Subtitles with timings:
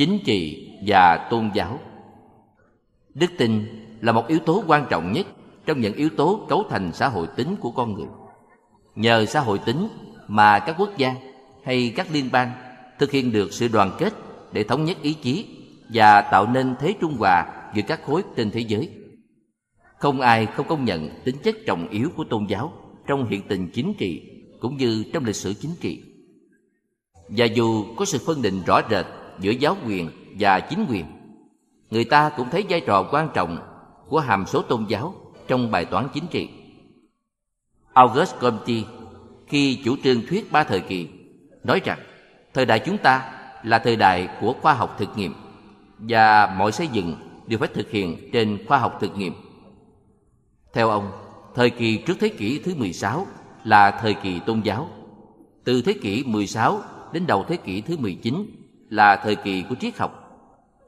[0.00, 1.78] chính trị và tôn giáo.
[3.14, 3.66] Đức tin
[4.00, 5.26] là một yếu tố quan trọng nhất
[5.66, 8.06] trong những yếu tố cấu thành xã hội tính của con người.
[8.94, 9.88] Nhờ xã hội tính
[10.28, 11.14] mà các quốc gia
[11.64, 12.52] hay các liên bang
[12.98, 14.12] thực hiện được sự đoàn kết
[14.52, 15.46] để thống nhất ý chí
[15.94, 18.90] và tạo nên thế trung hòa giữa các khối trên thế giới.
[19.98, 22.72] Không ai không công nhận tính chất trọng yếu của tôn giáo
[23.06, 24.22] trong hiện tình chính trị
[24.60, 26.02] cũng như trong lịch sử chính trị.
[27.28, 29.06] Và dù có sự phân định rõ rệt
[29.40, 31.04] giữa giáo quyền và chính quyền
[31.90, 33.58] người ta cũng thấy vai trò quan trọng
[34.08, 35.14] của hàm số tôn giáo
[35.48, 36.48] trong bài toán chính trị
[37.92, 38.74] august comte
[39.46, 41.08] khi chủ trương thuyết ba thời kỳ
[41.64, 41.98] nói rằng
[42.54, 43.32] thời đại chúng ta
[43.62, 45.34] là thời đại của khoa học thực nghiệm
[45.98, 47.16] và mọi xây dựng
[47.46, 49.32] đều phải thực hiện trên khoa học thực nghiệm.
[50.72, 51.10] Theo ông,
[51.54, 53.26] thời kỳ trước thế kỷ thứ 16
[53.64, 54.88] là thời kỳ tôn giáo.
[55.64, 56.80] Từ thế kỷ 16
[57.12, 58.46] đến đầu thế kỷ thứ 19
[58.90, 60.40] là thời kỳ của triết học.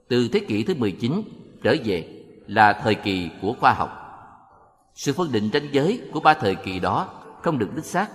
[0.09, 1.23] Từ thế kỷ thứ 19
[1.63, 3.99] trở về là thời kỳ của khoa học.
[4.95, 7.09] Sự phân định ranh giới của ba thời kỳ đó
[7.43, 8.09] không được đích xác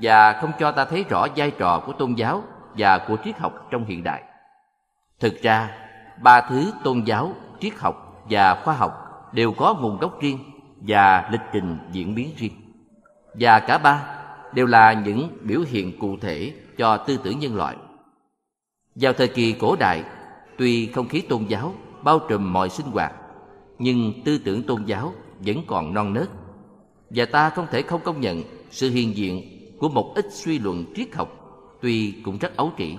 [0.00, 2.42] và không cho ta thấy rõ vai trò của tôn giáo
[2.78, 4.22] và của triết học trong hiện đại.
[5.20, 5.70] Thực ra,
[6.22, 8.92] ba thứ tôn giáo, triết học và khoa học
[9.32, 10.38] đều có nguồn gốc riêng
[10.80, 12.52] và lịch trình diễn biến riêng.
[13.34, 14.02] Và cả ba
[14.54, 17.76] đều là những biểu hiện cụ thể cho tư tưởng nhân loại.
[18.94, 20.04] Vào thời kỳ cổ đại,
[20.58, 23.12] tuy không khí tôn giáo bao trùm mọi sinh hoạt,
[23.78, 26.28] nhưng tư tưởng tôn giáo vẫn còn non nớt.
[27.10, 29.42] Và ta không thể không công nhận sự hiện diện
[29.78, 31.40] của một ít suy luận triết học
[31.80, 32.96] tuy cũng rất ấu trĩ.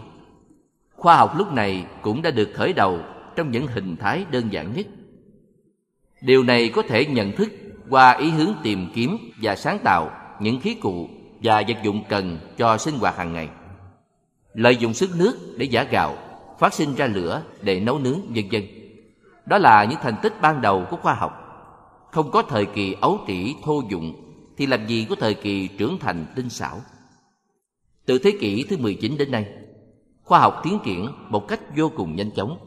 [0.96, 3.00] Khoa học lúc này cũng đã được khởi đầu
[3.36, 4.86] trong những hình thái đơn giản nhất.
[6.22, 7.52] Điều này có thể nhận thức
[7.90, 11.08] qua ý hướng tìm kiếm và sáng tạo những khí cụ
[11.44, 13.50] và vật dụng cần cho sinh hoạt hàng ngày.
[14.54, 16.18] Lợi dụng sức nước để giả gạo,
[16.60, 18.62] phát sinh ra lửa để nấu nướng vân vân.
[19.46, 21.38] Đó là những thành tích ban đầu của khoa học.
[22.12, 24.14] Không có thời kỳ ấu trĩ thô dụng
[24.58, 26.82] thì làm gì có thời kỳ trưởng thành tinh xảo.
[28.06, 29.46] Từ thế kỷ thứ 19 đến nay,
[30.24, 32.58] khoa học tiến triển một cách vô cùng nhanh chóng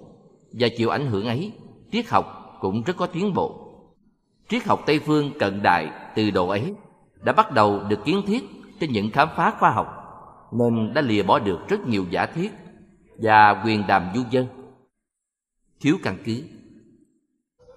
[0.53, 1.53] và chịu ảnh hưởng ấy,
[1.93, 3.61] triết học cũng rất có tiến bộ.
[4.49, 6.75] Triết học Tây phương cận đại từ độ ấy
[7.23, 8.45] đã bắt đầu được kiến thiết
[8.81, 10.04] trên những khám phá khoa học
[10.53, 12.51] nên đã lìa bỏ được rất nhiều giả thiết
[13.19, 14.47] và quyền đàm du dân.
[15.81, 16.43] Thiếu căn cứ.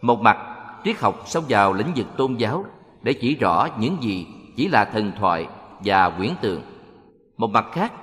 [0.01, 0.37] Một mặt,
[0.83, 2.65] triết học xông vào lĩnh vực tôn giáo
[3.01, 5.47] để chỉ rõ những gì chỉ là thần thoại
[5.79, 6.61] và quyển tượng.
[7.37, 7.93] Một mặt khác,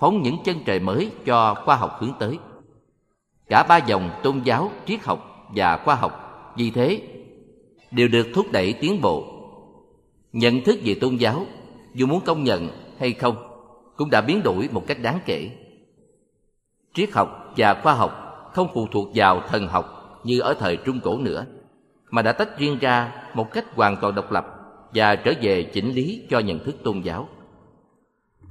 [0.00, 2.38] phóng những chân trời mới cho khoa học hướng tới.
[3.48, 6.12] Cả ba dòng tôn giáo, triết học và khoa học,
[6.56, 7.02] vì thế,
[7.90, 9.24] đều được thúc đẩy tiến bộ.
[10.32, 11.46] Nhận thức về tôn giáo,
[11.94, 12.68] dù muốn công nhận
[12.98, 13.53] hay không
[13.96, 15.50] cũng đã biến đổi một cách đáng kể.
[16.94, 18.20] Triết học và khoa học
[18.52, 21.46] không phụ thuộc vào thần học như ở thời trung cổ nữa,
[22.10, 24.46] mà đã tách riêng ra một cách hoàn toàn độc lập
[24.94, 27.28] và trở về chỉnh lý cho nhận thức tôn giáo.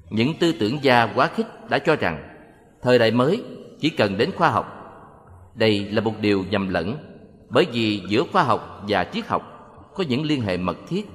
[0.09, 2.35] Những tư tưởng gia quá khích đã cho rằng
[2.81, 3.43] thời đại mới
[3.79, 4.79] chỉ cần đến khoa học.
[5.55, 6.95] Đây là một điều nhầm lẫn,
[7.49, 9.43] bởi vì giữa khoa học và triết học
[9.95, 11.09] có những liên hệ mật thiết,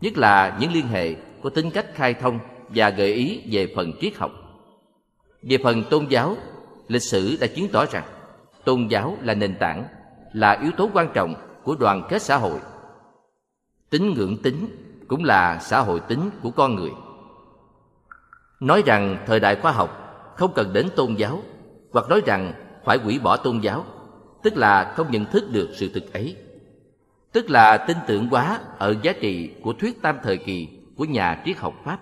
[0.00, 2.38] nhất là những liên hệ có tính cách khai thông
[2.74, 4.30] và gợi ý về phần triết học.
[5.42, 6.36] Về phần tôn giáo,
[6.88, 8.04] lịch sử đã chứng tỏ rằng
[8.64, 9.84] tôn giáo là nền tảng,
[10.32, 12.60] là yếu tố quan trọng của đoàn kết xã hội.
[13.90, 14.66] Tính ngưỡng tính
[15.08, 16.90] cũng là xã hội tính của con người.
[18.60, 19.98] Nói rằng thời đại khoa học
[20.36, 21.42] không cần đến tôn giáo,
[21.92, 22.52] hoặc nói rằng
[22.84, 23.84] phải hủy bỏ tôn giáo,
[24.42, 26.36] tức là không nhận thức được sự thực ấy.
[27.32, 31.42] Tức là tin tưởng quá ở giá trị của thuyết tam thời kỳ của nhà
[31.44, 31.98] triết học pháp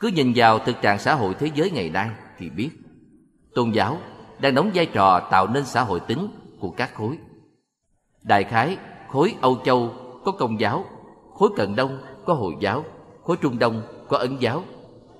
[0.00, 2.70] cứ nhìn vào thực trạng xã hội thế giới ngày nay thì biết
[3.54, 3.98] tôn giáo
[4.38, 6.28] đang đóng vai trò tạo nên xã hội tính
[6.60, 7.18] của các khối
[8.22, 8.76] đại khái
[9.08, 9.92] khối âu châu
[10.24, 10.84] có công giáo
[11.34, 12.84] khối cận đông có hồi giáo
[13.22, 14.62] khối trung đông có ấn giáo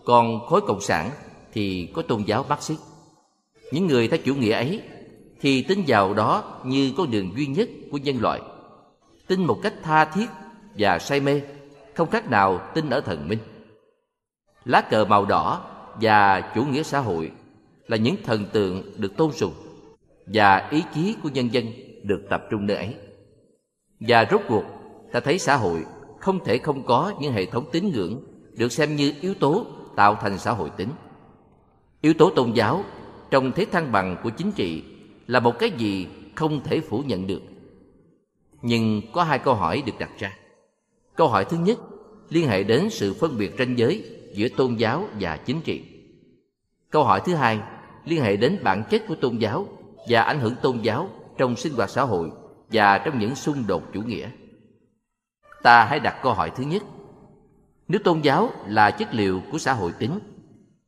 [0.05, 1.11] còn khối cộng sản
[1.53, 2.81] thì có tôn giáo Marxist.
[3.73, 4.83] Những người theo chủ nghĩa ấy
[5.41, 8.41] thì tin vào đó như con đường duy nhất của nhân loại.
[9.27, 10.27] Tin một cách tha thiết
[10.79, 11.41] và say mê,
[11.95, 13.39] không khác nào tin ở thần minh.
[14.67, 15.65] Lá cờ màu đỏ
[16.01, 17.33] và chủ nghĩa xã hội
[17.87, 19.53] là những thần tượng được tôn sùng
[20.27, 21.67] và ý chí của nhân dân
[22.03, 22.95] được tập trung nơi ấy.
[24.01, 24.65] Và rốt cuộc,
[25.13, 25.85] ta thấy xã hội
[26.21, 28.21] không thể không có những hệ thống tín ngưỡng
[28.57, 29.67] được xem như yếu tố
[29.97, 30.91] tạo thành xã hội tính.
[32.01, 32.85] Yếu tố tôn giáo
[33.31, 34.83] trong thế thăng bằng của chính trị
[35.27, 37.43] là một cái gì không thể phủ nhận được.
[38.63, 40.37] Nhưng có hai câu hỏi được đặt ra.
[41.17, 41.79] Câu hỏi thứ nhất
[42.29, 45.83] liên hệ đến sự phân biệt ranh giới giữa tôn giáo và chính trị
[46.97, 47.61] câu hỏi thứ hai,
[48.05, 49.67] liên hệ đến bản chất của tôn giáo
[50.09, 52.31] và ảnh hưởng tôn giáo trong sinh hoạt xã hội
[52.73, 54.29] và trong những xung đột chủ nghĩa.
[55.63, 56.83] Ta hãy đặt câu hỏi thứ nhất.
[57.89, 60.19] Nếu tôn giáo là chất liệu của xã hội tính,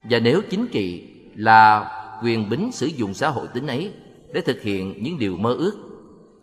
[0.02, 1.90] và nếu chính trị là
[2.22, 3.92] quyền bính sử dụng xã hội tính ấy
[4.32, 5.78] để thực hiện những điều mơ ước,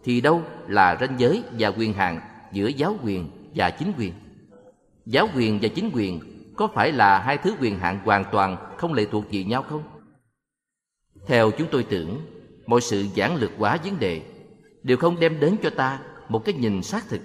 [0.03, 2.19] thì đâu là ranh giới và quyền hạn
[2.51, 4.13] giữa giáo quyền và chính quyền?
[5.05, 6.19] Giáo quyền và chính quyền
[6.55, 9.83] có phải là hai thứ quyền hạn hoàn toàn không lệ thuộc gì nhau không?
[11.27, 12.21] Theo chúng tôi tưởng,
[12.65, 14.21] mọi sự giản lược quá vấn đề
[14.83, 15.99] đều không đem đến cho ta
[16.29, 17.21] một cái nhìn xác thực.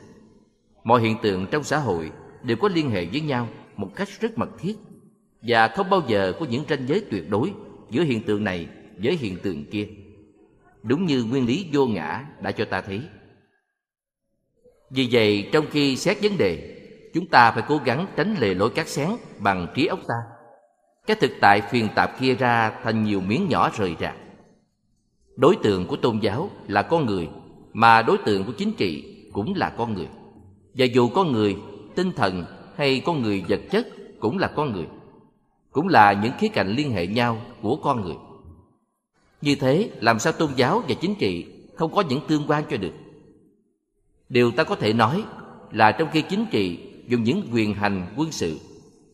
[0.85, 2.11] Mọi hiện tượng trong xã hội
[2.43, 4.77] đều có liên hệ với nhau một cách rất mật thiết
[5.43, 7.53] và không bao giờ có những ranh giới tuyệt đối
[7.91, 8.69] giữa hiện tượng này
[9.03, 9.89] với hiện tượng kia.
[10.83, 13.01] Đúng như nguyên lý vô ngã đã cho ta thấy.
[14.91, 16.80] Vì vậy, trong khi xét vấn đề,
[17.15, 20.15] chúng ta phải cố gắng tránh lề lối cát sáng bằng trí óc ta.
[21.07, 24.15] Cái thực tại phiền tạp kia ra thành nhiều miếng nhỏ rời rạc.
[25.37, 27.29] Đối tượng của tôn giáo là con người,
[27.73, 30.09] mà đối tượng của chính trị cũng là con người.
[30.75, 31.57] Và dù con người,
[31.95, 32.45] tinh thần
[32.77, 33.87] hay con người vật chất
[34.21, 34.87] cũng là con người,
[35.71, 38.17] cũng là những khía cạnh liên hệ nhau của con người.
[39.41, 41.47] Như thế, làm sao tôn giáo và chính trị
[41.77, 42.93] không có những tương quan cho được?
[44.29, 45.25] Điều ta có thể nói
[45.73, 48.59] là trong khi chính trị dùng những quyền hành quân sự,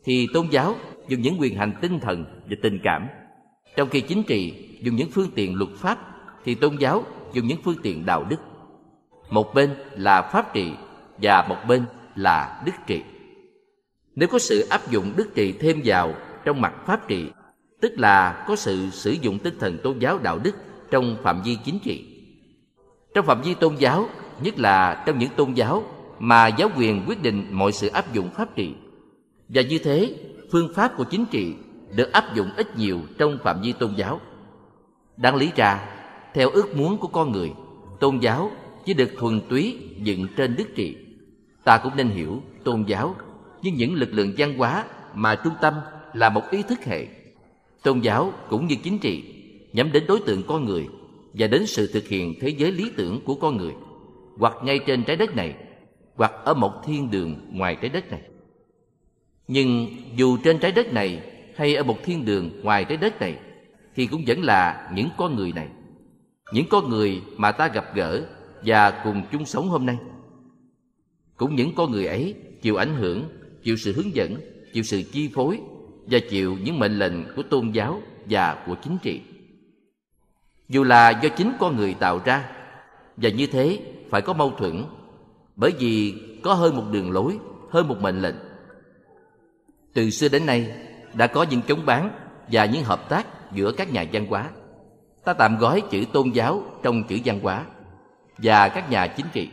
[0.04, 0.74] thì tôn giáo
[1.08, 3.06] dùng những quyền hành tinh thần và tình cảm.
[3.76, 5.98] Trong khi chính trị dùng những phương tiện luật pháp,
[6.44, 8.36] thì tôn giáo dùng những phương tiện đạo đức.
[9.30, 10.72] Một bên là pháp trị
[11.22, 11.84] và một bên
[12.16, 13.02] là đức trị.
[14.14, 16.14] Nếu có sự áp dụng đức trị thêm vào
[16.44, 17.26] trong mặt pháp trị
[17.80, 20.54] tức là có sự sử dụng tinh thần tôn giáo đạo đức
[20.90, 22.04] trong phạm vi chính trị.
[23.14, 24.08] Trong phạm vi tôn giáo,
[24.42, 25.82] nhất là trong những tôn giáo
[26.18, 28.74] mà giáo quyền quyết định mọi sự áp dụng pháp trị.
[29.48, 30.14] Và như thế,
[30.52, 31.54] phương pháp của chính trị
[31.94, 34.20] được áp dụng ít nhiều trong phạm vi tôn giáo.
[35.16, 35.88] Đáng lý ra,
[36.34, 37.52] theo ước muốn của con người,
[38.00, 38.50] tôn giáo
[38.84, 40.96] chỉ được thuần túy dựng trên đức trị.
[41.64, 43.14] Ta cũng nên hiểu tôn giáo
[43.62, 44.84] như những lực lượng văn hóa
[45.14, 45.74] mà trung tâm
[46.12, 47.06] là một ý thức hệ
[47.82, 49.24] tôn giáo cũng như chính trị
[49.72, 50.88] nhắm đến đối tượng con người
[51.34, 53.72] và đến sự thực hiện thế giới lý tưởng của con người
[54.38, 55.54] hoặc ngay trên trái đất này
[56.16, 58.22] hoặc ở một thiên đường ngoài trái đất này
[59.48, 59.86] nhưng
[60.16, 61.20] dù trên trái đất này
[61.56, 63.38] hay ở một thiên đường ngoài trái đất này
[63.96, 65.68] thì cũng vẫn là những con người này
[66.52, 68.26] những con người mà ta gặp gỡ
[68.64, 69.96] và cùng chung sống hôm nay
[71.36, 73.24] cũng những con người ấy chịu ảnh hưởng
[73.62, 74.36] chịu sự hướng dẫn
[74.72, 75.60] chịu sự chi phối
[76.06, 79.20] và chịu những mệnh lệnh của tôn giáo và của chính trị.
[80.68, 82.48] Dù là do chính con người tạo ra,
[83.16, 83.80] và như thế
[84.10, 84.84] phải có mâu thuẫn,
[85.56, 87.38] bởi vì có hơn một đường lối,
[87.70, 88.36] hơn một mệnh lệnh.
[89.94, 90.74] Từ xưa đến nay,
[91.14, 92.10] đã có những chống bán
[92.52, 94.50] và những hợp tác giữa các nhà văn hóa.
[95.24, 97.66] Ta tạm gói chữ tôn giáo trong chữ văn hóa
[98.38, 99.48] và các nhà chính trị.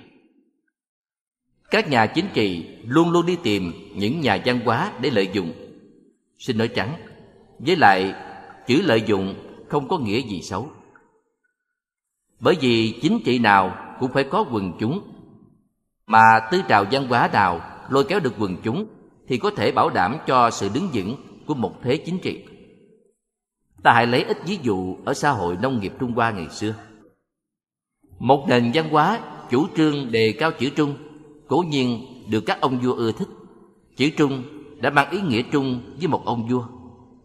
[1.71, 5.53] Các nhà chính trị luôn luôn đi tìm những nhà văn hóa để lợi dụng
[6.37, 6.95] Xin nói trắng
[7.59, 8.15] Với lại
[8.67, 9.35] chữ lợi dụng
[9.69, 10.69] không có nghĩa gì xấu
[12.39, 15.12] Bởi vì chính trị nào cũng phải có quần chúng
[16.07, 18.85] mà tư trào văn hóa nào lôi kéo được quần chúng
[19.27, 21.15] Thì có thể bảo đảm cho sự đứng vững
[21.47, 22.45] của một thế chính trị
[23.83, 26.73] Ta hãy lấy ít ví dụ ở xã hội nông nghiệp Trung Hoa ngày xưa
[28.19, 30.95] Một nền văn hóa chủ trương đề cao chữ trung
[31.47, 33.27] Cố nhiên được các ông vua ưa thích
[33.95, 34.43] Chữ trung
[34.83, 36.65] đã mang ý nghĩa trung với một ông vua,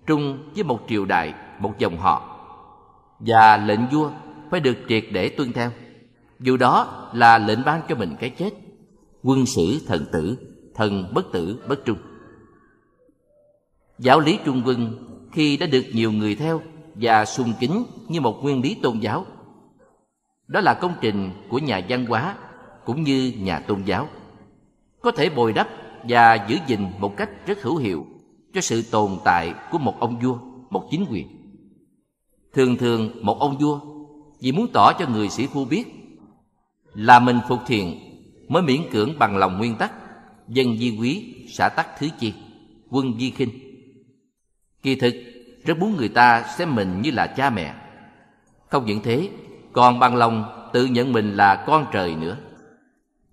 [0.06, 2.38] trung với một triều đại, một dòng họ.
[3.18, 4.10] Và lệnh vua
[4.50, 5.70] phải được triệt để tuân theo.
[6.40, 8.50] Dù đó là lệnh ban cho mình cái chết.
[9.22, 10.38] Quân sử thần tử,
[10.74, 11.98] thần bất tử bất trung.
[13.98, 16.60] Giáo lý trung quân khi đã được nhiều người theo
[16.94, 19.26] và sung kính như một nguyên lý tôn giáo.
[20.46, 22.36] Đó là công trình của nhà văn hóa
[22.84, 24.08] cũng như nhà tôn giáo.
[25.00, 25.68] Có thể bồi đắp
[26.08, 28.06] và giữ gìn một cách rất hữu hiệu
[28.54, 30.38] cho sự tồn tại của một ông vua,
[30.70, 31.26] một chính quyền.
[32.52, 33.80] Thường thường một ông vua
[34.40, 35.84] vì muốn tỏ cho người sĩ phu biết
[36.94, 38.07] là mình phục thiện
[38.48, 39.92] mới miễn cưỡng bằng lòng nguyên tắc,
[40.48, 42.34] dân di quý xã tắc thứ chi,
[42.90, 43.50] quân di khinh.
[44.82, 45.14] Kỳ thực,
[45.64, 47.74] rất muốn người ta xem mình như là cha mẹ.
[48.68, 49.28] Không những thế,
[49.72, 52.36] còn bằng lòng tự nhận mình là con trời nữa.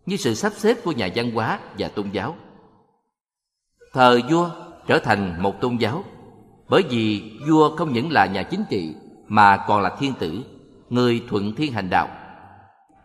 [0.05, 2.35] Như sự sắp xếp của nhà văn hóa và tôn giáo.
[3.93, 4.49] Thờ vua
[4.87, 6.03] trở thành một tôn giáo,
[6.69, 8.95] bởi vì vua không những là nhà chính trị
[9.27, 10.43] mà còn là thiên tử,
[10.89, 12.09] người thuận thiên hành đạo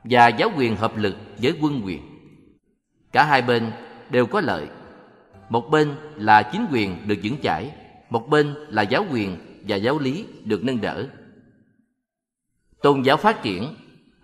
[0.04, 2.00] và giáo quyền hợp lực với quân quyền.
[3.12, 3.70] Cả hai bên
[4.10, 4.66] đều có lợi.
[5.48, 7.70] Một bên là chính quyền được vững chãi,
[8.10, 9.36] một bên là giáo quyền
[9.68, 11.08] và giáo lý được nâng đỡ.
[12.82, 13.74] Tôn giáo phát triển,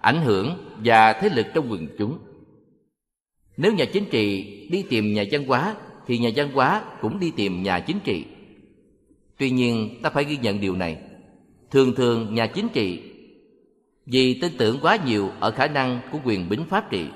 [0.01, 2.19] ảnh hưởng và thế lực trong quần chúng.
[3.57, 5.75] Nếu nhà chính trị đi tìm nhà văn hóa,
[6.07, 8.25] thì nhà văn hóa cũng đi tìm nhà chính trị.
[9.39, 10.99] Tuy nhiên, ta phải ghi nhận điều này.
[11.71, 13.03] Thường thường, nhà chính trị
[14.07, 17.07] vì tin tưởng quá nhiều ở khả năng của quyền bính pháp trị,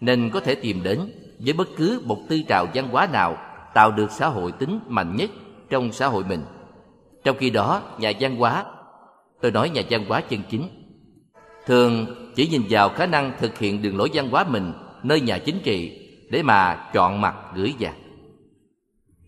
[0.00, 1.00] nên có thể tìm đến
[1.38, 3.36] với bất cứ một tư trào văn hóa nào
[3.74, 5.30] tạo được xã hội tính mạnh nhất
[5.70, 6.42] trong xã hội mình.
[7.24, 8.64] Trong khi đó, nhà văn hóa,
[9.40, 10.68] tôi nói nhà văn hóa chân chính,
[11.66, 15.38] thường chỉ nhìn vào khả năng thực hiện đường lối văn hóa mình nơi nhà
[15.38, 17.94] chính trị để mà chọn mặt gửi vàng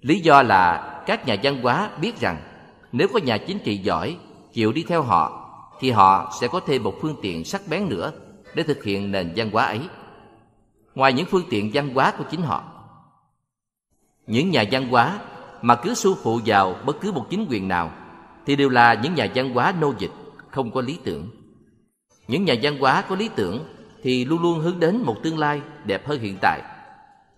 [0.00, 2.36] lý do là các nhà văn hóa biết rằng
[2.92, 4.16] nếu có nhà chính trị giỏi
[4.52, 5.43] chịu đi theo họ
[5.80, 8.12] thì họ sẽ có thêm một phương tiện sắc bén nữa
[8.54, 9.80] để thực hiện nền văn hóa ấy.
[10.94, 12.64] Ngoài những phương tiện văn hóa của chính họ,
[14.26, 15.18] những nhà văn hóa
[15.62, 17.90] mà cứ su phụ vào bất cứ một chính quyền nào
[18.46, 20.12] thì đều là những nhà văn hóa nô dịch,
[20.50, 21.28] không có lý tưởng.
[22.28, 23.64] Những nhà văn hóa có lý tưởng
[24.02, 26.62] thì luôn luôn hướng đến một tương lai đẹp hơn hiện tại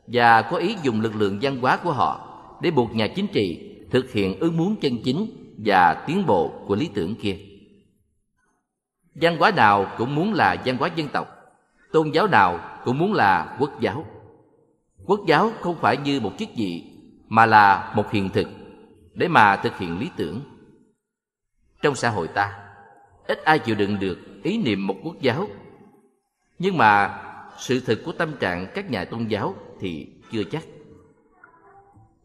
[0.07, 3.73] và có ý dùng lực lượng văn hóa của họ để buộc nhà chính trị
[3.91, 5.27] thực hiện ước muốn chân chính
[5.65, 7.37] và tiến bộ của lý tưởng kia
[9.21, 11.29] văn hóa nào cũng muốn là văn hóa dân tộc.
[11.93, 14.05] Tôn giáo nào cũng muốn là quốc giáo.
[15.07, 16.85] Quốc giáo không phải như một chức vị,
[17.29, 18.49] mà là một hiện thực
[19.15, 20.41] để mà thực hiện lý tưởng.
[21.83, 22.59] Trong xã hội ta,
[23.27, 25.49] ít ai chịu đựng được ý niệm một quốc giáo.
[26.59, 27.23] Nhưng mà
[27.59, 30.65] sự thực của tâm trạng các nhà tôn giáo thì chưa chắc.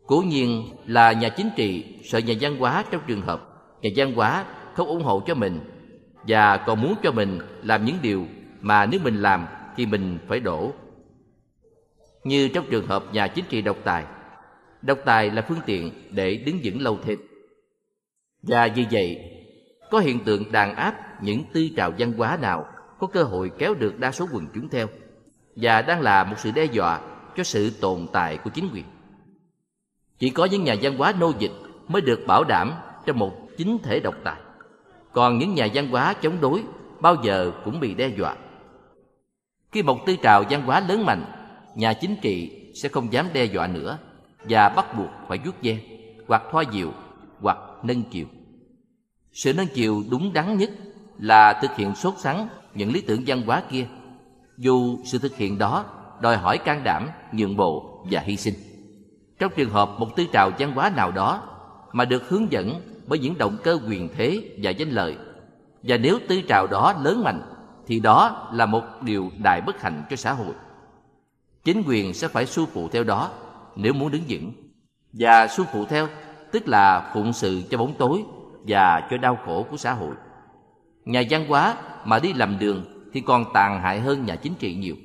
[0.06, 3.42] Cố nhiên là nhà chính trị sợ nhà văn hóa trong trường hợp,
[3.82, 5.60] nhà văn hóa không ủng hộ cho mình
[6.28, 8.26] và còn muốn cho mình làm những điều
[8.62, 10.74] mà nếu mình làm thì mình phải đổ.
[12.24, 14.06] Như trong trường hợp nhà chính trị độc tài.
[14.82, 17.20] Độc tài là phương tiện để đứng vững lâu thêm.
[18.42, 19.20] Và vì vậy,
[19.92, 22.66] có hiện tượng đàn áp những tư trào văn hóa nào
[23.00, 24.88] có cơ hội kéo được đa số quần chúng theo
[25.56, 27.02] và đang là một sự đe dọa
[27.38, 28.86] cho sự tồn tại của chính quyền.
[30.20, 31.52] Chỉ có những nhà văn hóa nô dịch
[31.88, 32.74] mới được bảo đảm
[33.06, 34.40] trong một chính thể độc tài
[35.12, 36.64] còn những nhà văn hóa chống đối
[37.00, 38.36] bao giờ cũng bị đe dọa.
[39.72, 41.26] Khi một tư trào văn hóa lớn mạnh,
[41.76, 43.98] nhà chính trị sẽ không dám đe dọa nữa
[44.44, 45.78] và bắt buộc phải rút ve,
[46.28, 46.92] hoặc thoa dịu
[47.42, 48.26] hoặc nâng chiều
[49.34, 50.70] sự nâng chiều đúng đắn nhất
[51.18, 53.88] là thực hiện sốt sắng những lý tưởng văn hóa kia.
[54.58, 55.86] Dù sự thực hiện đó
[56.22, 58.54] đòi hỏi can đảm, nhượng bộ và hy sinh.
[59.40, 61.44] Trong trường hợp một tư trào văn hóa nào đó
[61.92, 65.18] mà được hướng dẫn bởi những động cơ quyền thế và danh lợi.
[65.84, 67.42] Và nếu tư trào đó lớn mạnh,
[67.88, 70.54] thì đó là một điều đại bất hạnh cho xã hội.
[71.64, 73.32] Chính quyền sẽ phải xu phụ theo đó
[73.76, 74.52] nếu muốn đứng vững.
[75.14, 76.08] Và xu phụ theo,
[76.52, 78.24] tức là phụng sự cho bóng tối
[78.68, 80.16] và cho đau khổ của xã hội.
[81.06, 81.76] Nhà văn hóa
[82.06, 84.96] mà đi làm đường thì còn tàn hại hơn nhà chính trị nhiều.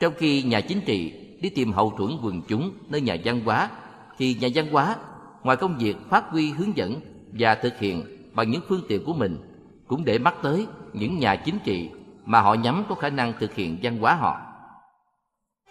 [0.00, 3.70] Trong khi nhà chính trị đi tìm hậu thuẫn quần chúng nơi nhà văn hóa,
[4.18, 4.96] thì nhà văn hóa
[5.44, 7.00] ngoài công việc, phát huy hướng dẫn
[7.32, 9.38] và thực hiện bằng những phương tiện của mình,
[9.86, 11.90] cũng để mắt tới những nhà chính trị
[12.24, 14.40] mà họ nhắm có khả năng thực hiện văn hóa họ.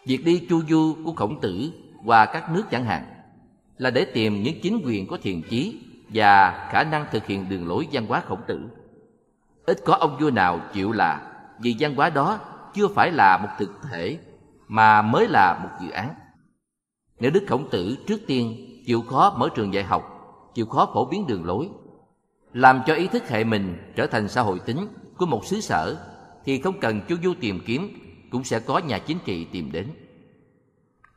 [0.05, 1.71] Việc đi chu du của khổng tử
[2.05, 3.03] qua các nước chẳng hạn
[3.77, 7.67] là để tìm những chính quyền có thiện chí và khả năng thực hiện đường
[7.67, 8.59] lối văn hóa khổng tử.
[9.65, 12.39] Ít có ông vua nào chịu là vì văn hóa đó
[12.73, 14.17] chưa phải là một thực thể
[14.67, 16.09] mà mới là một dự án.
[17.19, 20.03] Nếu đức khổng tử trước tiên chịu khó mở trường dạy học,
[20.53, 21.69] chịu khó phổ biến đường lối,
[22.53, 24.87] làm cho ý thức hệ mình trở thành xã hội tính
[25.17, 25.97] của một xứ sở
[26.45, 27.89] thì không cần chu du tìm kiếm,
[28.31, 29.87] cũng sẽ có nhà chính trị tìm đến.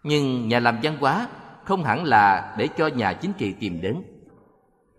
[0.02, 1.28] Nhưng nhà làm văn hóa
[1.64, 4.02] không hẳn là để cho nhà chính trị tìm đến.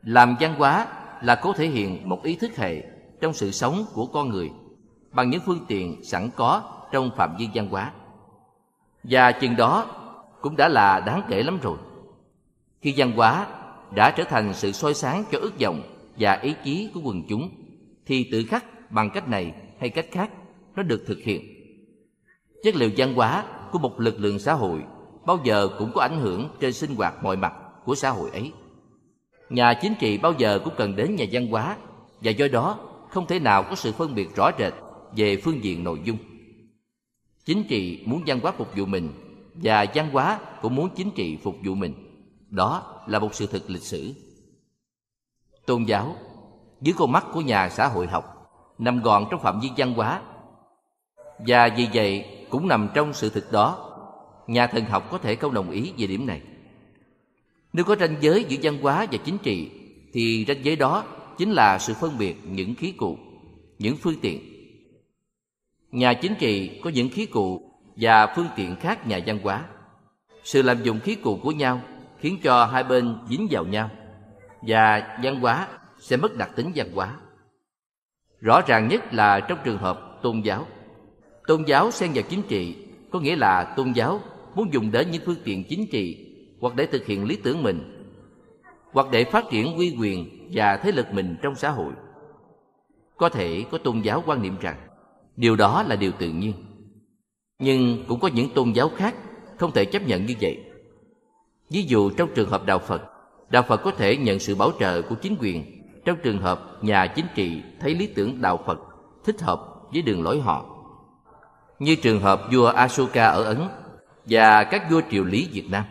[0.01, 0.87] Làm văn hóa
[1.21, 2.83] là cố thể hiện một ý thức hệ
[3.21, 4.51] trong sự sống của con người
[5.11, 7.91] bằng những phương tiện sẵn có trong phạm vi văn hóa.
[9.03, 9.85] Và chừng đó
[10.41, 11.77] cũng đã là đáng kể lắm rồi
[12.81, 13.47] khi văn hóa
[13.95, 15.81] đã trở thành sự soi sáng cho ước vọng
[16.19, 17.49] và ý chí của quần chúng,
[18.05, 20.31] thì tự khắc bằng cách này hay cách khác,
[20.75, 21.41] nó được thực hiện.
[22.63, 24.83] Chất liệu văn hóa của một lực lượng xã hội
[25.25, 27.53] bao giờ cũng có ảnh hưởng trên sinh hoạt mọi mặt
[27.85, 28.51] của xã hội ấy.
[29.49, 31.77] Nhà chính trị bao giờ cũng cần đến nhà văn hóa,
[32.21, 32.79] và do đó
[33.09, 34.73] không thể nào có sự phân biệt rõ rệt
[35.15, 36.17] về phương diện nội dung.
[37.45, 39.09] Chính trị muốn văn hóa phục vụ mình,
[39.55, 41.93] và văn hóa cũng muốn chính trị phục vụ mình
[42.49, 44.13] đó là một sự thực lịch sử
[45.65, 46.15] tôn giáo
[46.81, 50.21] dưới con mắt của nhà xã hội học nằm gọn trong phạm vi văn hóa
[51.39, 53.83] và vì vậy cũng nằm trong sự thực đó
[54.47, 56.41] nhà thần học có thể không đồng ý về điểm này
[57.73, 59.71] nếu có ranh giới giữa văn hóa và chính trị
[60.13, 61.03] thì ranh giới đó
[61.37, 63.17] chính là sự phân biệt những khí cụ,
[63.79, 64.39] những phương tiện.
[65.91, 69.65] Nhà chính trị có những khí cụ và phương tiện khác nhà văn hóa.
[70.43, 71.81] Sự làm dụng khí cụ của nhau
[72.19, 73.89] khiến cho hai bên dính vào nhau,
[74.61, 75.67] và văn hóa
[75.99, 77.15] sẽ mất đặc tính văn hóa.
[78.39, 80.65] Rõ ràng nhất là trong trường hợp tôn giáo.
[81.47, 84.19] Tôn giáo xen vào chính trị, có nghĩa là tôn giáo
[84.55, 88.05] muốn dùng đến những phương tiện chính trị hoặc để thực hiện lý tưởng mình,
[88.91, 91.93] hoặc để phát triển uy quyền và thế lực mình trong xã hội.
[93.17, 94.77] Có thể có tôn giáo quan niệm rằng,
[95.35, 96.53] điều đó là điều tự nhiên.
[97.59, 99.15] Nhưng cũng có những tôn giáo khác
[99.57, 100.66] không thể chấp nhận như vậy.
[101.69, 103.01] Ví dụ trong trường hợp đạo Phật,
[103.49, 107.07] đạo Phật có thể nhận sự bảo trợ của chính quyền trong trường hợp nhà
[107.07, 108.79] chính trị thấy lý tưởng đạo Phật
[109.25, 109.59] thích hợp
[109.93, 110.65] với đường lối họ.
[111.79, 113.61] Như trường hợp vua Asuka ở Ấn
[114.25, 115.83] và các vua triều lý Việt Nam.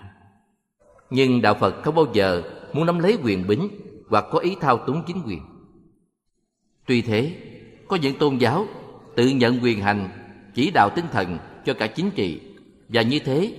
[1.11, 2.42] Nhưng đạo Phật không bao giờ
[2.73, 3.68] muốn nắm lấy quyền bính
[4.09, 5.40] hoặc có ý thao túng chính quyền.
[6.87, 7.33] Tuy thế,
[7.88, 8.66] có những tôn giáo
[9.14, 10.09] tự nhận quyền hành
[10.54, 12.40] chỉ đạo tinh thần cho cả chính trị
[12.88, 13.52] và như thế,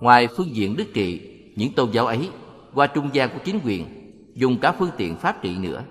[0.00, 2.30] ngoài phương diện đức trị, những tôn giáo ấy
[2.74, 3.86] qua trung gian của chính quyền
[4.34, 5.82] dùng cả phương tiện pháp trị nữa.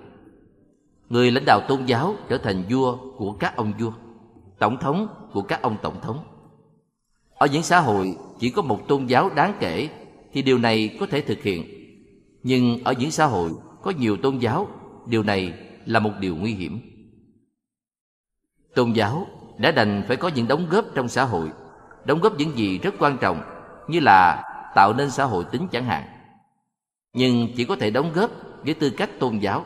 [1.08, 3.92] Người lãnh đạo tôn giáo trở thành vua của các ông vua,
[4.58, 6.24] tổng thống của các ông tổng thống.
[7.34, 9.88] Ở những xã hội chỉ có một tôn giáo đáng kể
[10.32, 11.64] thì điều này có thể thực hiện.
[12.42, 13.50] Nhưng ở những xã hội
[13.82, 14.68] có nhiều tôn giáo,
[15.06, 15.52] điều này
[15.86, 16.80] là một điều nguy hiểm.
[18.74, 19.26] Tôn giáo
[19.58, 21.50] đã đành phải có những đóng góp trong xã hội,
[22.04, 23.42] đóng góp những gì rất quan trọng
[23.88, 24.44] như là
[24.74, 26.04] tạo nên xã hội tính chẳng hạn.
[27.12, 28.30] Nhưng chỉ có thể đóng góp
[28.64, 29.64] với tư cách tôn giáo.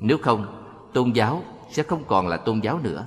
[0.00, 3.06] Nếu không, tôn giáo sẽ không còn là tôn giáo nữa.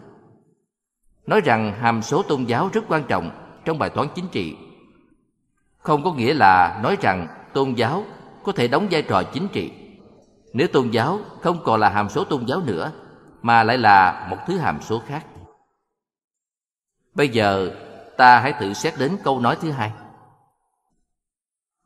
[1.28, 3.32] Nói rằng hàm số tôn giáo rất quan trọng
[3.66, 4.56] trong bài toán chính trị
[5.84, 8.04] không có nghĩa là nói rằng tôn giáo
[8.44, 9.72] có thể đóng vai trò chính trị
[10.54, 12.92] nếu tôn giáo không còn là hàm số tôn giáo nữa
[13.42, 15.26] mà lại là một thứ hàm số khác
[17.16, 17.72] bây giờ
[18.18, 19.92] ta hãy thử xét đến câu nói thứ hai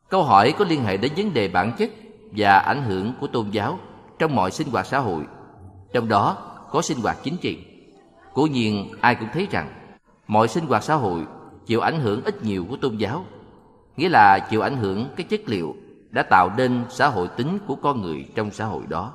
[0.09, 1.89] câu hỏi có liên hệ đến vấn đề bản chất
[2.31, 3.79] và ảnh hưởng của tôn giáo
[4.19, 5.23] trong mọi sinh hoạt xã hội.
[5.93, 6.37] Trong đó,
[6.71, 7.57] có sinh hoạt chính trị.
[8.33, 9.73] Cố nhiên, ai cũng thấy rằng,
[10.27, 11.25] mọi sinh hoạt xã hội
[11.65, 13.25] chịu ảnh hưởng ít nhiều của tôn giáo.
[13.97, 15.75] Nghĩa là chịu ảnh hưởng cái chất liệu
[16.09, 19.13] đã tạo nên xã hội tính của con người trong xã hội đó.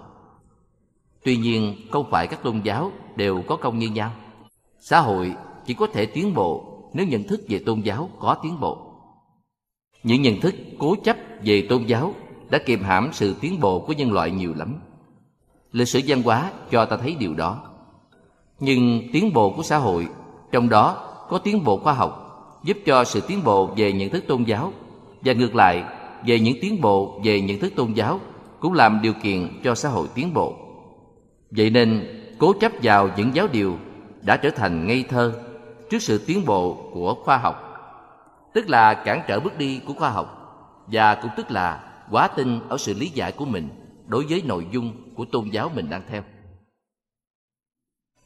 [1.25, 4.11] Tuy nhiên, không phải các tôn giáo đều có công như nhau.
[4.81, 5.35] Xã hội
[5.67, 8.92] chỉ có thể tiến bộ nếu nhận thức về tôn giáo có tiến bộ
[10.03, 12.15] những nhận thức cố chấp về tôn giáo
[12.51, 14.75] đã kiềm hãm sự tiến bộ của nhân loại nhiều lắm.
[15.73, 17.62] Lịch sử văn hóa cho ta thấy điều đó.
[18.61, 20.09] Nhưng tiến bộ của xã hội,
[20.53, 22.19] trong đó có tiến bộ khoa học,
[22.65, 24.73] giúp cho sự tiến bộ về nhận thức tôn giáo
[25.25, 25.85] và ngược lại,
[26.27, 28.21] về những tiến bộ về nhận thức tôn giáo
[28.61, 30.57] cũng làm điều kiện cho xã hội tiến bộ.
[31.51, 32.07] Vậy nên,
[32.38, 33.77] cố chấp vào những giáo điều
[34.21, 35.33] đã trở thành ngây thơ
[35.91, 37.72] trước sự tiến bộ của khoa học
[38.55, 40.38] tức là cản trở bước đi của khoa học,
[40.87, 43.69] và cũng tức là quá tin ở sự lý giải của mình
[44.07, 46.23] đối với nội dung của tôn giáo mình đang theo.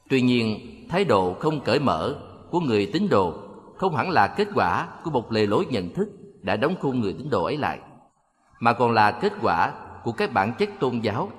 [0.09, 0.59] Tuy nhiên,
[0.89, 2.17] thái độ không cởi mở
[2.51, 3.35] của người tín đồ
[3.77, 6.09] không hẳn là kết quả của một lề lối nhận thức
[6.43, 7.79] đã đóng khung người tín đồ ấy lại,
[8.61, 9.73] mà còn là kết quả
[10.05, 11.31] của các bản chất tôn giáo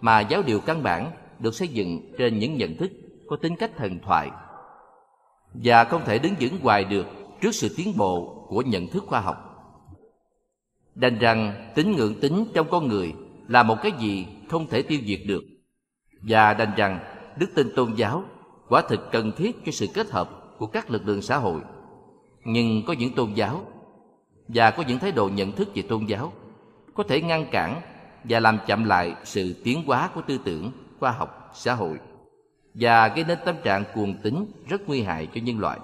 [0.00, 2.90] mà giáo điều căn bản được xây dựng trên những nhận thức
[3.28, 4.30] có tính cách thần thoại
[5.54, 7.06] và không thể đứng vững hoài được
[7.40, 9.36] trước sự tiến bộ của nhận thức khoa học.
[10.94, 13.14] Đành rằng tính ngưỡng tính trong con người
[13.48, 15.44] là một cái gì không thể tiêu diệt được.
[16.22, 17.00] Và đành rằng
[17.38, 18.24] đức tin tôn giáo
[18.68, 21.60] quả thực cần thiết cho sự kết hợp của các lực lượng xã hội.
[22.44, 23.66] Nhưng có những tôn giáo
[24.48, 26.32] và có những thái độ nhận thức về tôn giáo
[26.94, 27.80] có thể ngăn cản
[28.24, 31.98] và làm chậm lại sự tiến hóa của tư tưởng khoa học xã hội
[32.74, 35.78] và gây nên tâm trạng cuồng tín rất nguy hại cho nhân loại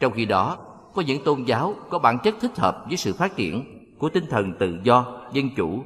[0.00, 0.58] trong khi đó,
[0.94, 3.64] có những tôn giáo có bản chất thích hợp với sự phát triển
[3.98, 5.82] của tinh thần tự do, dân chủ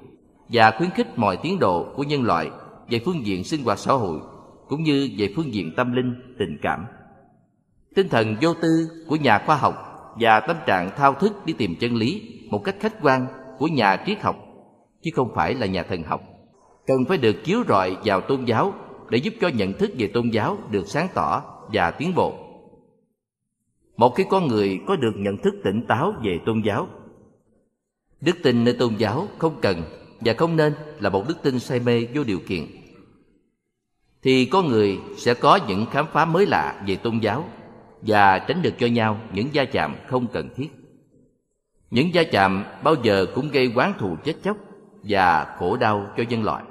[0.48, 2.50] và khuyến khích mọi tiến độ của nhân loại
[2.90, 4.20] về phương diện sinh hoạt xã hội
[4.68, 6.86] cũng như về phương diện tâm linh, tình cảm.
[7.94, 9.74] Tinh thần vô tư của nhà khoa học
[10.20, 13.26] và tâm trạng thao thức đi tìm chân lý một cách khách quan
[13.58, 14.36] của nhà triết học,
[15.02, 16.20] chứ không phải là nhà thần học,
[16.86, 18.74] cần phải được chiếu rọi vào tôn giáo
[19.10, 21.42] để giúp cho nhận thức về tôn giáo được sáng tỏ
[21.72, 22.49] và tiến bộ
[24.00, 26.88] một khi con người có được nhận thức tỉnh táo về tôn giáo
[28.20, 29.82] đức tin nơi tôn giáo không cần
[30.20, 32.66] và không nên là một đức tin say mê vô điều kiện
[34.22, 37.48] thì con người sẽ có những khám phá mới lạ về tôn giáo
[38.02, 40.68] và tránh được cho nhau những gia chạm không cần thiết.
[41.90, 44.56] Những gia chạm bao giờ cũng gây oán thù chết chóc
[45.02, 46.64] và khổ đau cho nhân loại.